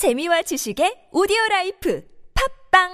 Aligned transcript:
재미와 0.00 0.40
지식의 0.48 1.12
오디오 1.12 1.36
라이프 1.50 2.02
팝빵 2.32 2.88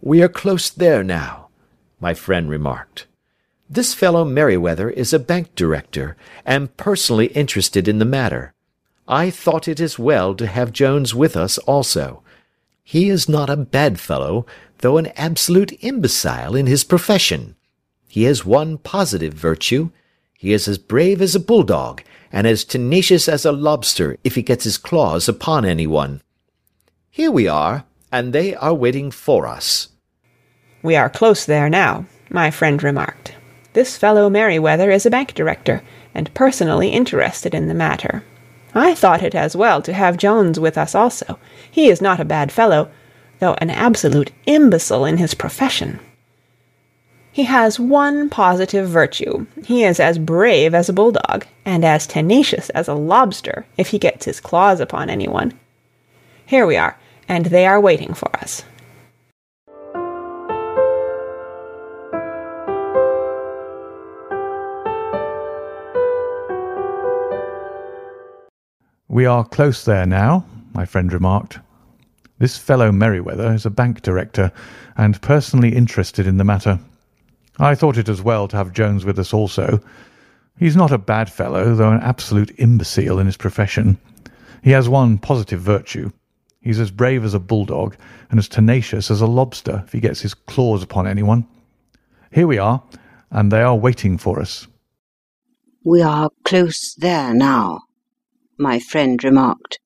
We 0.00 0.22
are 0.22 0.28
close 0.28 0.70
there 0.70 1.02
now, 1.02 1.48
my 1.98 2.14
friend 2.14 2.48
remarked. 2.48 3.08
This 3.68 3.92
fellow 3.92 4.24
Merryweather 4.24 4.88
is 4.88 5.12
a 5.12 5.18
bank 5.18 5.56
director 5.56 6.14
and 6.46 6.70
personally 6.76 7.34
interested 7.34 7.88
in 7.88 7.98
the 7.98 8.06
matter. 8.06 8.54
I 9.08 9.30
thought 9.30 9.66
it 9.66 9.80
as 9.80 9.98
well 9.98 10.36
to 10.36 10.46
have 10.46 10.70
Jones 10.70 11.12
with 11.12 11.36
us 11.36 11.58
also. 11.66 12.22
He 12.84 13.08
is 13.08 13.28
not 13.28 13.50
a 13.50 13.56
bad 13.56 13.98
fellow, 13.98 14.46
though 14.82 14.98
an 14.98 15.06
absolute 15.16 15.72
imbecile 15.82 16.54
in 16.54 16.66
his 16.66 16.84
profession. 16.84 17.56
He 18.08 18.24
has 18.24 18.44
one 18.44 18.76
positive 18.78 19.32
virtue. 19.32 19.90
He 20.36 20.52
is 20.52 20.68
as 20.68 20.76
brave 20.76 21.22
as 21.22 21.34
a 21.34 21.40
bulldog, 21.40 22.02
and 22.30 22.46
as 22.46 22.64
tenacious 22.64 23.28
as 23.28 23.44
a 23.44 23.52
lobster 23.52 24.18
if 24.22 24.34
he 24.34 24.42
gets 24.42 24.64
his 24.64 24.76
claws 24.76 25.28
upon 25.28 25.64
anyone. 25.64 26.20
Here 27.10 27.30
we 27.30 27.48
are, 27.48 27.84
and 28.10 28.32
they 28.32 28.54
are 28.54 28.74
waiting 28.74 29.10
for 29.10 29.46
us. 29.46 29.88
We 30.82 30.96
are 30.96 31.08
close 31.08 31.46
there 31.46 31.70
now, 31.70 32.06
my 32.28 32.50
friend 32.50 32.82
remarked. 32.82 33.34
This 33.74 33.96
fellow 33.96 34.28
Merryweather 34.28 34.90
is 34.90 35.06
a 35.06 35.10
bank 35.10 35.32
director, 35.34 35.82
and 36.12 36.34
personally 36.34 36.88
interested 36.88 37.54
in 37.54 37.68
the 37.68 37.74
matter. 37.74 38.24
I 38.74 38.94
thought 38.94 39.22
it 39.22 39.34
as 39.34 39.54
well 39.54 39.80
to 39.82 39.92
have 39.92 40.16
Jones 40.16 40.58
with 40.58 40.76
us 40.76 40.94
also. 40.94 41.38
He 41.70 41.88
is 41.88 42.02
not 42.02 42.20
a 42.20 42.24
bad 42.24 42.50
fellow, 42.50 42.90
though 43.42 43.56
an 43.58 43.70
absolute 43.70 44.30
imbecile 44.46 45.04
in 45.04 45.16
his 45.16 45.34
profession. 45.34 45.98
He 47.32 47.42
has 47.42 47.80
one 47.80 48.30
positive 48.30 48.88
virtue. 48.88 49.46
He 49.64 49.82
is 49.82 49.98
as 49.98 50.16
brave 50.16 50.76
as 50.76 50.88
a 50.88 50.92
bulldog, 50.92 51.44
and 51.64 51.84
as 51.84 52.06
tenacious 52.06 52.70
as 52.70 52.86
a 52.86 52.94
lobster 52.94 53.66
if 53.76 53.88
he 53.88 53.98
gets 53.98 54.26
his 54.26 54.38
claws 54.38 54.78
upon 54.78 55.10
anyone. 55.10 55.58
Here 56.46 56.68
we 56.68 56.76
are, 56.76 56.96
and 57.28 57.46
they 57.46 57.66
are 57.66 57.80
waiting 57.80 58.14
for 58.14 58.30
us. 58.36 58.62
We 69.08 69.26
are 69.26 69.44
close 69.44 69.84
there 69.84 70.06
now, 70.06 70.44
my 70.74 70.84
friend 70.84 71.12
remarked. 71.12 71.58
This 72.42 72.58
fellow 72.58 72.90
Merryweather 72.90 73.54
is 73.54 73.64
a 73.66 73.70
bank 73.70 74.02
director, 74.02 74.50
and 74.96 75.22
personally 75.22 75.76
interested 75.76 76.26
in 76.26 76.38
the 76.38 76.44
matter. 76.44 76.80
I 77.60 77.76
thought 77.76 77.96
it 77.96 78.08
as 78.08 78.20
well 78.20 78.48
to 78.48 78.56
have 78.56 78.72
Jones 78.72 79.04
with 79.04 79.16
us 79.20 79.32
also. 79.32 79.80
He's 80.58 80.74
not 80.74 80.90
a 80.90 80.98
bad 80.98 81.30
fellow, 81.30 81.76
though 81.76 81.92
an 81.92 82.00
absolute 82.00 82.50
imbecile 82.58 83.20
in 83.20 83.26
his 83.26 83.36
profession. 83.36 83.96
He 84.60 84.72
has 84.72 84.88
one 84.88 85.18
positive 85.18 85.60
virtue. 85.60 86.10
He's 86.60 86.80
as 86.80 86.90
brave 86.90 87.24
as 87.24 87.34
a 87.34 87.38
bulldog, 87.38 87.94
and 88.28 88.40
as 88.40 88.48
tenacious 88.48 89.08
as 89.08 89.20
a 89.20 89.26
lobster 89.26 89.84
if 89.86 89.92
he 89.92 90.00
gets 90.00 90.22
his 90.22 90.34
claws 90.34 90.82
upon 90.82 91.06
anyone. 91.06 91.46
Here 92.32 92.48
we 92.48 92.58
are, 92.58 92.82
and 93.30 93.52
they 93.52 93.62
are 93.62 93.76
waiting 93.76 94.18
for 94.18 94.40
us. 94.40 94.66
We 95.84 96.02
are 96.02 96.28
close 96.42 96.96
there 96.98 97.32
now, 97.34 97.82
my 98.58 98.80
friend 98.80 99.22
remarked. 99.22 99.78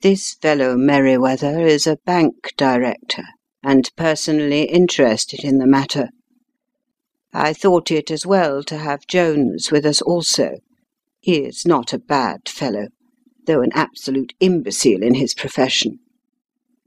This 0.00 0.34
fellow 0.34 0.76
Merryweather 0.76 1.66
is 1.66 1.84
a 1.84 1.98
bank 2.06 2.52
director, 2.56 3.24
and 3.64 3.90
personally 3.96 4.62
interested 4.62 5.42
in 5.42 5.58
the 5.58 5.66
matter. 5.66 6.10
I 7.34 7.52
thought 7.52 7.90
it 7.90 8.08
as 8.08 8.24
well 8.24 8.62
to 8.62 8.78
have 8.78 9.08
Jones 9.08 9.72
with 9.72 9.84
us 9.84 10.00
also. 10.00 10.58
He 11.18 11.38
is 11.38 11.66
not 11.66 11.92
a 11.92 11.98
bad 11.98 12.48
fellow, 12.48 12.88
though 13.46 13.60
an 13.60 13.72
absolute 13.74 14.34
imbecile 14.38 15.02
in 15.02 15.14
his 15.14 15.34
profession. 15.34 15.98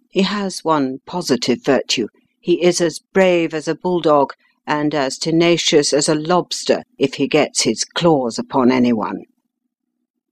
He 0.09 0.21
has 0.21 0.63
one 0.63 0.99
positive 1.05 1.65
virtue. 1.65 2.07
He 2.39 2.63
is 2.63 2.79
as 2.79 3.01
brave 3.13 3.53
as 3.53 3.67
a 3.67 3.75
bulldog, 3.75 4.31
and 4.65 4.95
as 4.95 5.17
tenacious 5.17 5.91
as 5.91 6.07
a 6.07 6.15
lobster 6.15 6.83
if 6.97 7.15
he 7.15 7.27
gets 7.27 7.63
his 7.63 7.83
claws 7.83 8.39
upon 8.39 8.71
anyone. 8.71 9.23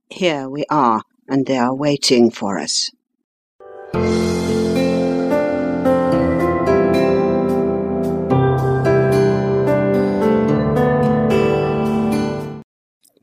Here 0.10 0.50
we 0.50 0.64
are, 0.70 1.04
and 1.30 1.46
they 1.46 1.58
are 1.58 1.74
waiting 1.74 2.32
for 2.32 2.60
us. 2.60 2.92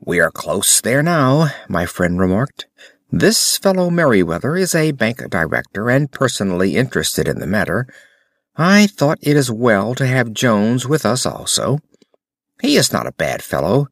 We 0.07 0.21
are 0.21 0.31
close 0.31 0.79
there 0.79 1.03
now, 1.03 1.49
my 1.67 1.85
friend 1.85 2.17
remarked. 2.17 2.65
This 3.11 3.57
fellow 3.57 3.89
Merryweather 3.89 4.55
is 4.55 4.73
a 4.73 4.91
bank 4.91 5.29
director 5.29 5.89
and 5.89 6.11
personally 6.11 6.77
interested 6.77 7.27
in 7.27 7.39
the 7.39 7.45
matter. 7.45 7.87
I 8.55 8.87
thought 8.87 9.19
it 9.21 9.35
as 9.35 9.51
well 9.51 9.93
to 9.95 10.07
have 10.07 10.33
Jones 10.33 10.87
with 10.87 11.05
us 11.05 11.25
also. 11.25 11.79
He 12.61 12.77
is 12.77 12.91
not 12.91 13.05
a 13.05 13.11
bad 13.11 13.43
fellow, 13.43 13.87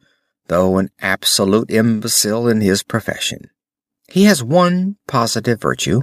though 0.48 0.78
an 0.78 0.90
absolute 1.00 1.70
imbecile 1.70 2.48
in 2.48 2.62
his 2.62 2.82
profession. 2.82 3.50
He 4.08 4.26
has 4.26 4.44
one 4.44 4.98
positive 5.08 5.62
virtue. 5.62 6.02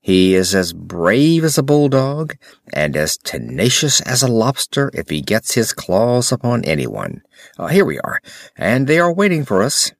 He 0.00 0.34
is 0.34 0.54
as 0.54 0.72
brave 0.72 1.44
as 1.44 1.58
a 1.58 1.62
bulldog, 1.62 2.36
and 2.72 2.96
as 2.96 3.18
tenacious 3.18 4.00
as 4.02 4.22
a 4.22 4.28
lobster 4.28 4.90
if 4.94 5.08
he 5.10 5.20
gets 5.20 5.54
his 5.54 5.72
claws 5.72 6.32
upon 6.32 6.64
anyone. 6.64 7.22
Uh, 7.58 7.66
here 7.66 7.84
we 7.84 7.98
are, 8.00 8.20
and 8.56 8.86
they 8.86 8.98
are 8.98 9.12
waiting 9.12 9.44
for 9.44 9.62
us. 9.62 9.92